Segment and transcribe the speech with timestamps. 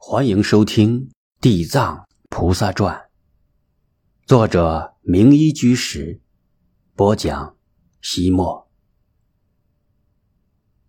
[0.00, 1.08] 欢迎收听
[1.40, 2.94] 《地藏菩萨传》，
[4.26, 6.22] 作者明一居士
[6.94, 7.56] 播讲。
[8.00, 8.70] 西莫，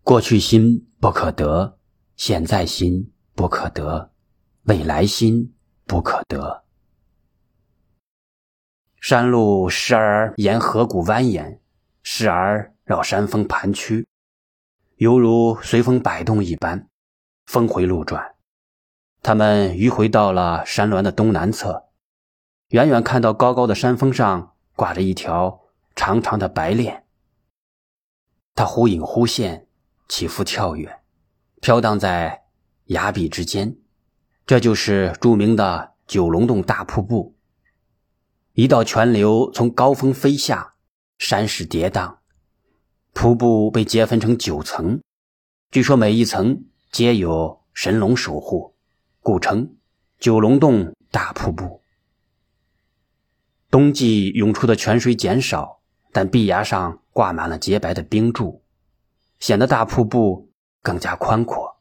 [0.04, 1.80] 过去心不可得，
[2.16, 4.14] 现在心不可得，
[4.66, 5.56] 未来心
[5.86, 6.64] 不可得。
[9.02, 11.60] 山路时而沿河谷蜿蜒，
[12.04, 14.08] 时而绕山峰盘曲，
[14.98, 16.88] 犹如随风摆动一般，
[17.48, 18.36] 峰回路转。
[19.22, 21.90] 他们迂回到了山峦的东南侧，
[22.70, 25.62] 远远看到高高的山峰上挂着一条
[25.96, 27.06] 长长的白链，
[28.56, 29.68] 它忽隐忽现，
[30.08, 31.02] 起伏跳跃，
[31.60, 32.44] 飘荡在
[32.86, 33.76] 崖壁之间。
[34.46, 37.36] 这就是著名的九龙洞大瀑布。
[38.54, 40.74] 一道泉流从高峰飞下，
[41.18, 42.18] 山势跌宕，
[43.14, 45.02] 瀑布被截分成九层，
[45.70, 48.76] 据说每一层皆有神龙守护。
[49.22, 49.76] 故称
[50.20, 51.84] 九龙洞大瀑布。
[53.70, 58.64] 冬季涌出的泉水减少，但壁崖上挂满了洁白的冰柱，
[59.40, 60.50] 显得大瀑布
[60.82, 61.78] 更加宽阔、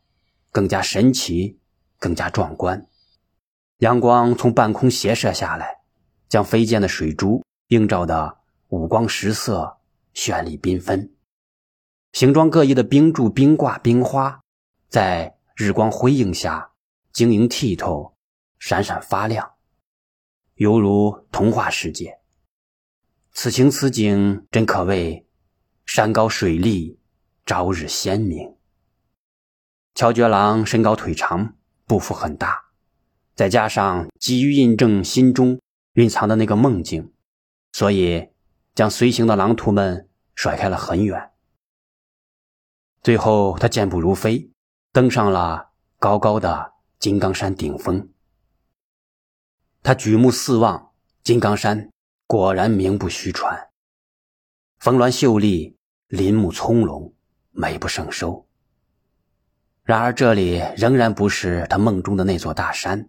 [0.51, 1.59] 更加神奇、
[1.99, 2.87] 更加壮观。
[3.79, 5.79] 阳光从半空斜射下来，
[6.29, 9.79] 将飞溅的水珠映照的五光十色、
[10.13, 11.11] 绚丽缤纷。
[12.13, 14.41] 形状各异的冰柱、冰挂、冰花，
[14.89, 16.73] 在日光辉映下。
[17.19, 18.17] 晶莹剔透，
[18.61, 19.55] 闪闪发亮，
[20.55, 22.21] 犹如童话世界。
[23.33, 25.27] 此情此景，真可谓
[25.85, 27.01] 山高水丽，
[27.45, 28.55] 朝日鲜明。
[29.97, 32.67] 乔觉郎身高腿长，步幅很大，
[33.35, 35.61] 再加上急于印证心中
[35.95, 37.13] 蕴藏的那个梦境，
[37.73, 38.29] 所以
[38.77, 41.33] 将随行的狼徒们甩开了很远。
[43.03, 44.53] 最后，他健步如飞，
[44.93, 46.78] 登上了高高的。
[46.99, 48.09] 金刚山顶峰，
[49.85, 50.91] 他举目四望，
[51.23, 51.91] 金刚山
[52.27, 53.69] 果然名不虚传，
[54.81, 55.77] 峰峦秀丽，
[56.09, 57.13] 林木葱茏，
[57.53, 58.49] 美不胜收。
[59.85, 63.09] 然而这里仍然不是他梦中的那座大山，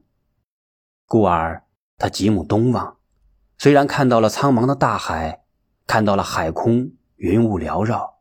[1.08, 1.64] 故而
[1.98, 3.00] 他极目东望，
[3.58, 5.46] 虽然看到了苍茫的大海，
[5.88, 8.20] 看到了海空云雾缭绕，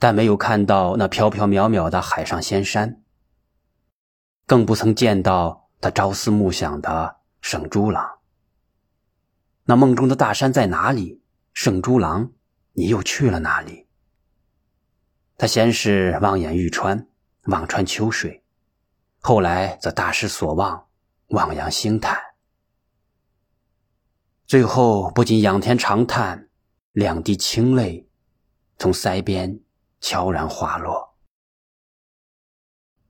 [0.00, 3.04] 但没有看到那飘飘渺渺的海上仙山。
[4.48, 8.20] 更不曾见到他朝思暮想的圣珠郎。
[9.64, 11.22] 那梦中的大山在哪里？
[11.52, 12.32] 圣珠郎，
[12.72, 13.88] 你又去了哪里？
[15.36, 17.06] 他先是望眼欲穿，
[17.42, 18.42] 望穿秋水，
[19.20, 20.86] 后来则大失所望，
[21.26, 22.18] 望洋兴叹，
[24.46, 26.48] 最后不禁仰天长叹，
[26.92, 28.08] 两滴清泪
[28.78, 29.60] 从腮边
[30.00, 31.07] 悄然滑落。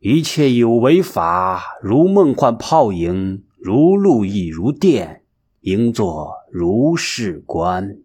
[0.00, 5.25] 一切有为法，如梦幻泡影，如露亦如电，
[5.62, 7.98] 应作如是观。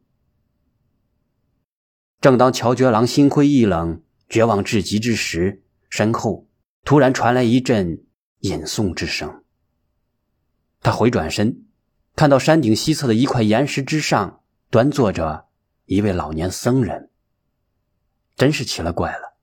[2.20, 6.48] 正当乔觉郎心灰意冷、绝望至极之时，身后
[6.84, 8.04] 突然传来一阵
[8.40, 9.44] 吟诵之声。
[10.82, 11.66] 他回转身，
[12.16, 15.46] 看到山顶西侧的一块岩石之上，端坐着
[15.86, 17.12] 一位老年僧人。
[18.36, 19.38] 真是奇了怪了，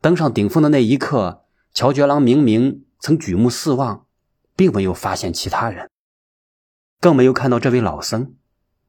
[0.00, 1.40] 登上顶峰的那一刻。
[1.74, 4.06] 乔觉郎明明曾举目四望，
[4.54, 5.90] 并没有发现其他人，
[7.00, 8.34] 更没有看到这位老僧。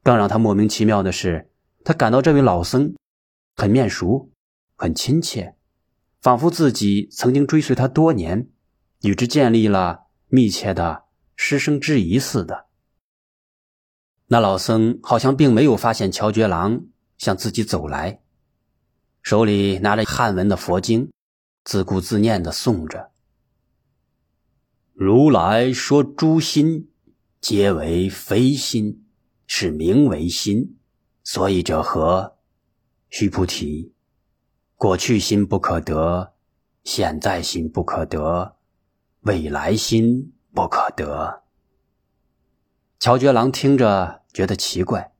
[0.02, 1.50] 更让他莫名其妙的是，
[1.82, 2.94] 他感到这位老僧
[3.56, 4.30] 很面熟，
[4.76, 5.56] 很亲切，
[6.20, 8.50] 仿佛自己曾经追随他多年，
[9.00, 11.04] 与之建立了密切的
[11.36, 12.66] 师生之谊似的。
[14.26, 16.82] 那老僧好像并没有发现乔觉郎
[17.16, 18.20] 向自己走来，
[19.22, 21.10] 手里拿着汉文的佛经。
[21.64, 23.10] 自顾自念的诵着
[24.92, 26.90] ：“如来说诸心
[27.40, 29.06] 皆为非心，
[29.46, 30.76] 是名为心。
[31.22, 32.36] 所以者何？
[33.08, 33.94] 须菩提，
[34.76, 36.34] 过去心不可得，
[36.82, 38.56] 现在心不可得，
[39.22, 41.44] 未来心不可得。”
[43.00, 45.14] 乔觉郎听着觉得奇怪，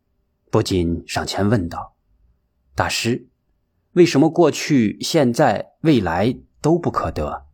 [0.51, 1.97] 不禁上前问道
[2.77, 3.29] ：“大师。”
[3.95, 7.47] 为什么过去、现在、未来都不可得？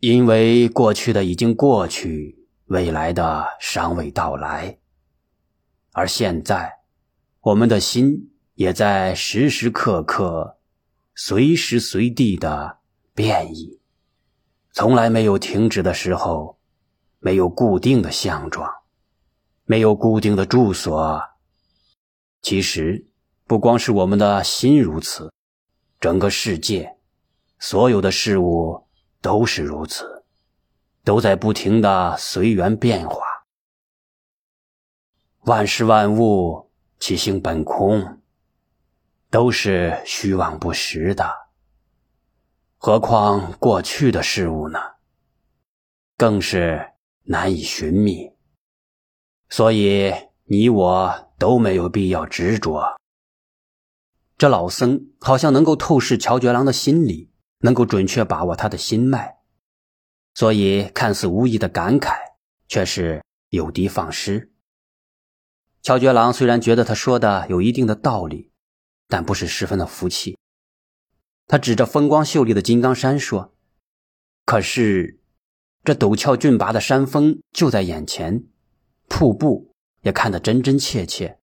[0.00, 4.78] 因为过去的已经过去，未来的尚未到来，
[5.92, 6.80] 而现在，
[7.40, 10.58] 我们的心也在时时刻刻、
[11.14, 12.76] 随时随地的
[13.14, 13.80] 变异，
[14.72, 16.58] 从来没有停止的时候，
[17.20, 18.70] 没有固定的相状，
[19.64, 21.22] 没有固定的住所。
[22.42, 23.06] 其实。
[23.46, 25.32] 不光是我们的心如此，
[26.00, 26.96] 整个世界，
[27.58, 28.86] 所有的事物
[29.20, 30.24] 都是如此，
[31.04, 33.20] 都在不停的随缘变化。
[35.40, 38.20] 万事万物其性本空，
[39.28, 41.28] 都是虚妄不实的。
[42.78, 44.78] 何况过去的事物呢？
[46.16, 46.92] 更是
[47.24, 48.32] 难以寻觅。
[49.48, 50.12] 所以
[50.44, 52.96] 你我都没有必要执着。
[54.42, 57.30] 这老僧好像能够透视乔觉郎的心理，
[57.60, 59.36] 能够准确把握他的心脉，
[60.34, 62.16] 所以看似无意的感慨，
[62.66, 64.50] 却是有的放矢。
[65.80, 68.50] 乔觉郎虽然觉得他说的有一定的道理，
[69.06, 70.36] 但不是十分的服气。
[71.46, 73.54] 他指着风光秀丽的金刚山说
[74.44, 75.20] ：“可是，
[75.84, 78.42] 这陡峭峻拔的山峰就在眼前，
[79.06, 81.38] 瀑布也看得真真切切，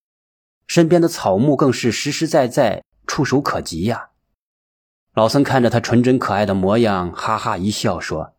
[0.68, 4.12] 身边的草木更是实实在在。”触手可及呀！
[5.16, 8.36] 老僧看着他纯真可爱的模样，哈哈一笑说：“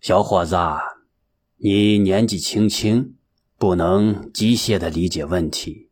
[0.00, 0.56] 小伙子，
[1.56, 3.16] 你年纪轻轻，
[3.58, 5.90] 不能机械的理解问题。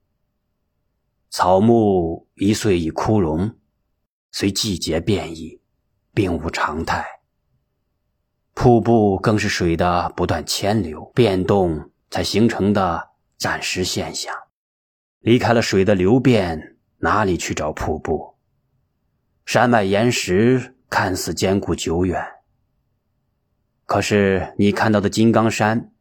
[1.31, 3.57] 草木一岁一枯荣，
[4.31, 5.61] 随季节变异，
[6.15, 7.05] 并无常态。
[8.55, 14.33] 瀑布更是水的不断迁流变动才形成的暂时现象。
[15.19, 16.69] 离开了水的流变。”
[17.05, 18.37] 哪里去找瀑布？
[19.45, 22.25] 山脉岩石看似坚固久远，
[23.87, 25.93] 可是你看到的金刚山，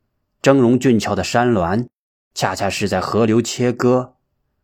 [0.43, 1.87] 峥嵘俊俏的山峦，
[2.35, 4.17] 恰恰是在河流切割、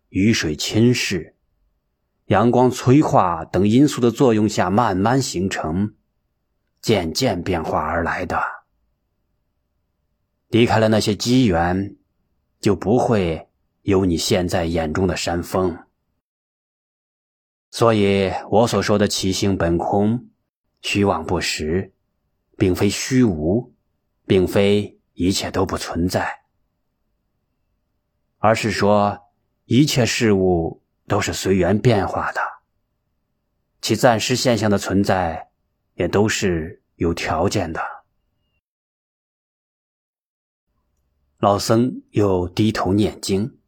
[0.10, 1.34] 雨水侵蚀、
[2.28, 5.96] 阳光催化等因素的作用下慢慢形成、
[6.80, 8.40] 渐渐变化而来的。
[10.50, 11.96] 离开了那些机缘，
[12.62, 13.50] 就不会
[13.82, 15.76] 有你现在眼中的山峰。
[17.70, 20.30] 所以，我所说的其性本空、
[20.82, 21.94] 虚妄不实，
[22.58, 23.74] 并非虚无，
[24.26, 26.42] 并非一切都不存在，
[28.40, 29.20] 而是说
[29.66, 32.42] 一切事物都是随缘变化的，
[33.82, 35.50] 其暂时现象的存在
[35.96, 37.82] 也都是有条件的。
[41.38, 43.60] 老僧又低头念经。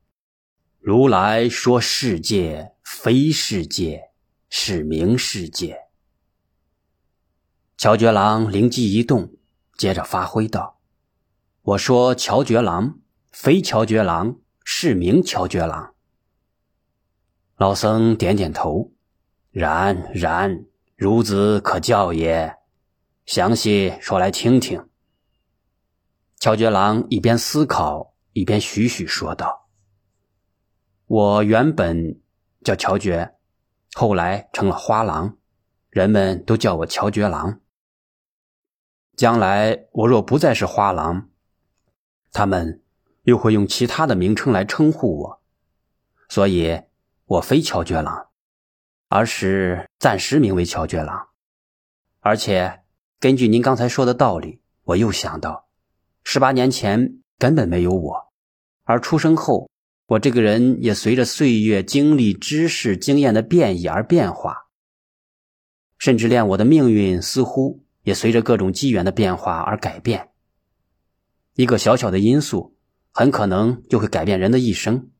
[0.79, 4.09] 如来说：“世界非世界，
[4.49, 5.77] 是名世界。”
[7.77, 9.31] 乔觉郎灵机一动，
[9.77, 10.79] 接着发挥道
[11.61, 12.99] ：“我说乔觉郎
[13.31, 15.93] 非乔觉郎，是名乔觉郎。”
[17.57, 18.91] 老僧点点头
[19.51, 20.65] ：“然然，
[20.97, 22.57] 孺子可教也。
[23.27, 24.89] 详细说来听听。”
[26.39, 29.69] 乔觉郎一边思考，一边徐徐说道。
[31.05, 32.19] 我原本
[32.61, 33.35] 叫乔觉，
[33.93, 35.37] 后来成了花郎，
[35.89, 37.61] 人们都叫我乔觉郎。
[39.15, 41.29] 将来我若不再是花郎，
[42.31, 42.83] 他们
[43.23, 45.41] 又会用其他的名称来称呼我，
[46.27, 46.83] 所以
[47.25, 48.27] 我非乔觉郎，
[49.07, 51.29] 而是暂时名为乔觉郎。
[52.19, 52.83] 而且
[53.19, 55.67] 根据您刚才说的道理，我又想到，
[56.23, 58.31] 十八年前根本没有我，
[58.83, 59.69] 而出生后。
[60.09, 64.65] 我这个人也随着岁月、经历、知识、经验的变异而变化，
[65.99, 70.29] 甚至连我的命运似乎也随着各种机缘的变化而改变。
[71.53, 72.75] 一个小小的因素，
[73.11, 75.11] 很可能就会改变人的一生。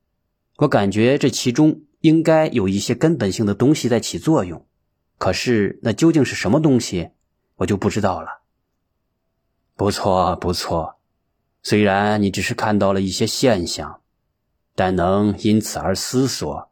[0.58, 4.66] 我感觉这其中应该有一些根本性的东西在起作用，
[5.20, 7.12] 可是那究竟是什么东西，
[7.58, 8.42] 我就不知道了。
[9.75, 11.00] 不错，不错，
[11.62, 14.02] 虽然你只是看到了一些现象。
[14.80, 16.72] 但能因此而思索，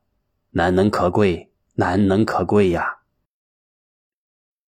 [0.52, 3.00] 难能可贵，难能可贵呀！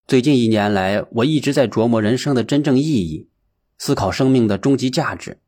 [0.05, 3.29] 最近一年来，我一直在琢磨人生的真正意义，
[3.77, 5.39] 思考生命的终极价值。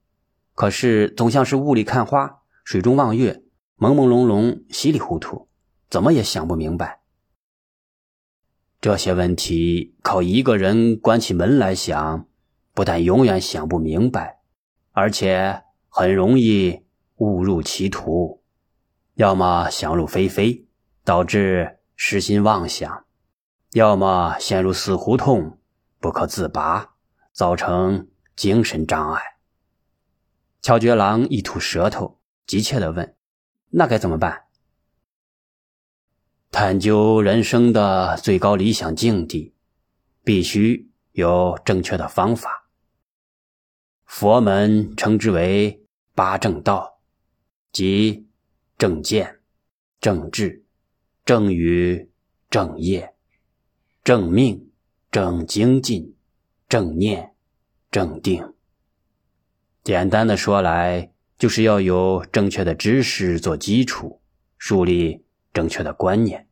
[0.56, 3.44] 可是总像是雾里看花，水中望月，
[3.78, 5.50] 朦朦胧胧，稀里糊涂，
[5.90, 7.02] 怎么也想不明白。
[8.80, 12.26] 这些问题靠一个人关起门来想，
[12.74, 14.40] 不但永远想不明白，
[14.94, 16.86] 而且很容易。
[17.22, 18.42] 误入歧途，
[19.14, 20.66] 要么想入非非，
[21.04, 23.06] 导致失心妄想；
[23.74, 25.60] 要么陷入死胡同，
[26.00, 26.96] 不可自拔，
[27.32, 29.22] 造成精神障碍。
[30.64, 33.16] 乔觉郎一吐舌头，急切地问
[33.70, 34.46] ：“那该怎么办？”
[36.50, 39.54] 探究人生的最高理想境地，
[40.24, 42.68] 必须有正确的方法。
[44.06, 45.86] 佛门称之为
[46.16, 46.91] 八正道。
[47.72, 48.28] 即
[48.78, 49.40] 正见、
[50.00, 50.66] 正智、
[51.24, 52.10] 正语、
[52.50, 53.14] 正业、
[54.04, 54.72] 正命、
[55.10, 56.16] 正精进、
[56.68, 57.34] 正念、
[57.90, 58.54] 正定。
[59.84, 64.22] 简单的说来，就是要有正确的知识做基础，
[64.58, 65.24] 树立
[65.54, 66.48] 正确的观念，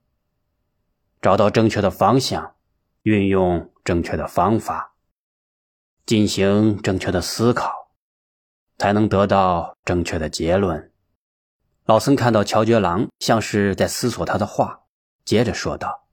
[1.22, 2.56] 找到正确的方向，
[3.04, 4.96] 运用正确的方法，
[6.06, 7.92] 进行正确的思考，
[8.78, 10.92] 才能得到正确的结论。
[11.90, 14.82] 老僧看到乔觉郎像是在思索他的话，
[15.26, 16.08] 接着说道：“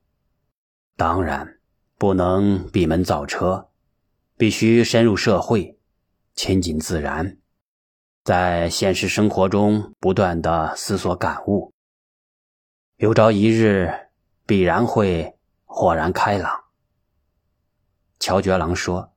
[0.97, 1.59] 当然，
[1.99, 3.68] 不能闭门造车，
[4.38, 5.78] 必须深入社会。”
[6.35, 7.37] 亲近自然，
[8.25, 11.75] 在现实生活中不断的思索感悟，
[12.97, 13.92] 有朝一日
[14.47, 16.59] 必然会豁然开朗。
[18.18, 19.12] 乔觉郎说：“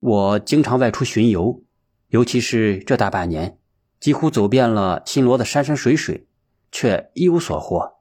[0.00, 1.62] 我经常外出巡游，
[2.08, 3.58] 尤其是这大半年，
[4.00, 6.26] 几乎走遍了新罗的山山水水，
[6.72, 8.00] 却一无所获。”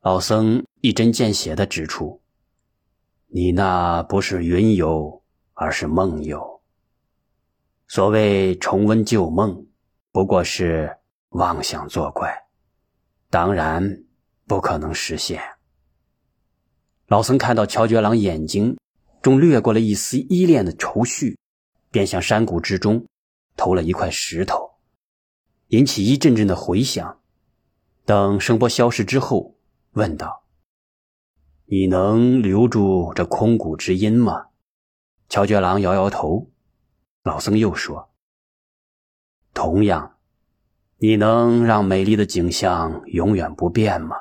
[0.00, 2.20] 老僧一针见血的指出
[3.28, 6.62] ：“你那不是云游，而是梦游。”
[7.86, 9.66] 所谓重温旧梦，
[10.10, 10.96] 不过是
[11.30, 12.46] 妄想作怪，
[13.30, 14.04] 当然
[14.46, 15.40] 不可能实现。
[17.06, 18.78] 老僧看到乔觉郎眼睛
[19.20, 21.38] 中掠过了一丝依恋的愁绪，
[21.90, 23.06] 便向山谷之中
[23.56, 24.74] 投了一块石头，
[25.68, 27.20] 引起一阵阵的回响。
[28.04, 29.56] 等声波消失之后，
[29.92, 30.44] 问道
[31.66, 34.48] ：“你能留住这空谷之音吗？”
[35.28, 36.50] 乔觉郎摇摇头。
[37.22, 38.10] 老僧又说
[39.54, 40.18] ：“同样，
[40.98, 44.16] 你能让美丽的景象永远不变吗？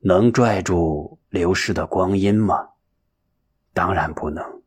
[0.00, 2.68] 能拽住流逝的光阴吗？
[3.72, 4.62] 当然不能。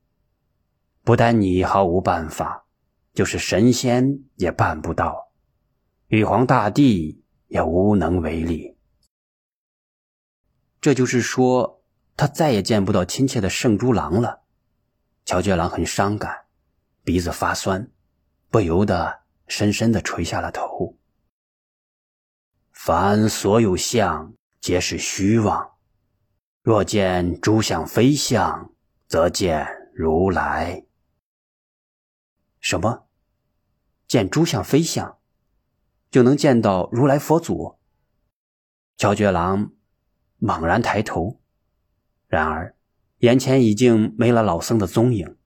[1.06, 2.66] 不但你毫无办法，
[3.14, 5.32] 就是神仙也办不到，
[6.08, 8.78] 玉皇大帝也无能为力。
[10.82, 11.84] 这就是说，
[12.16, 14.42] 他再也见不到亲切的圣猪郎了。”
[15.26, 16.46] 乔觉郎很伤感。
[17.04, 17.90] 鼻子发酸，
[18.50, 20.96] 不由得深深的垂下了头。
[22.72, 25.72] 凡所有相，皆是虚妄。
[26.62, 28.72] 若见诸相非相，
[29.08, 30.86] 则见如来。
[32.60, 33.06] 什么？
[34.08, 35.18] 见诸相非相，
[36.10, 37.78] 就能见到如来佛祖？
[38.98, 39.72] 乔觉郎
[40.38, 41.40] 猛然抬头，
[42.28, 42.76] 然而
[43.20, 45.38] 眼前已经没了老僧的踪影。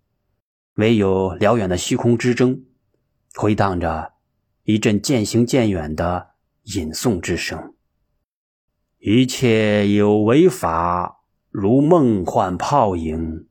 [0.76, 2.64] 唯有辽远的虚空之中，
[3.36, 4.14] 回荡着
[4.64, 6.32] 一阵渐行渐远的
[6.64, 7.76] 吟诵之声。
[8.98, 13.48] 一切有为法，如梦幻泡影，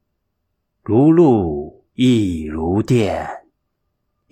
[0.82, 3.41] 如露亦如电，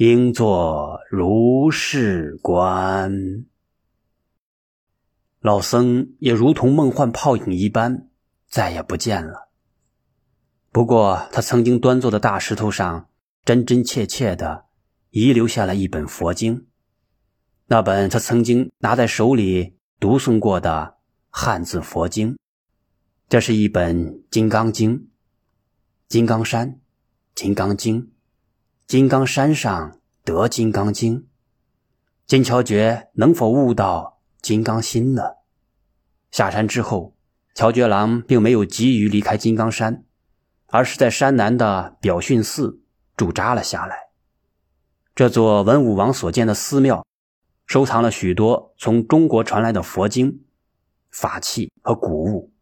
[0.02, 3.44] 应作如是观。
[5.40, 8.08] 老僧也如同梦幻泡影一般，
[8.48, 9.50] 再也不见了。
[10.72, 13.10] 不过，他曾经端坐的大石头上，
[13.44, 14.64] 真真切切的
[15.10, 16.66] 遗留下了一本佛经，
[17.66, 20.96] 那本他曾经拿在手里读诵过的
[21.28, 22.38] 汉字佛经。
[23.28, 24.98] 这是一本《金刚经》。
[26.08, 26.80] 金刚山，
[27.34, 28.10] 金刚经，
[28.90, 31.28] 金刚山上得金刚经。
[32.26, 35.22] 金乔觉能否悟到金刚心呢？
[36.32, 37.14] 下山之后，
[37.54, 40.04] 乔觉郎并没有急于离开金刚山。
[40.66, 42.82] 而是在山南的表训寺
[43.16, 44.08] 驻扎了下来。
[45.14, 47.06] 这座文武王所建的寺庙，
[47.66, 50.42] 收藏了许多从中国传来的佛经、
[51.12, 52.52] 法器和古物。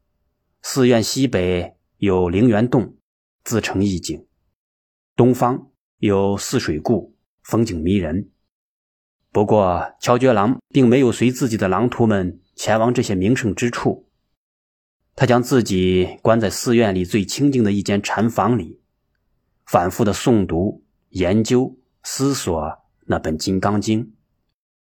[0.61, 2.97] 寺院西北有灵源洞，
[3.45, 4.27] 自成一景；
[5.17, 5.68] 东方
[5.99, 8.31] 有泗水固，风景迷人。
[9.33, 14.07] 不过，乔觉郎并没有随自己的狼徒们前往这些名胜之处。
[15.17, 18.81] 他将自己关在寺院里最清静的一间禅房里，
[19.67, 24.05] 反复的诵读、研究、思索那本《金刚经》。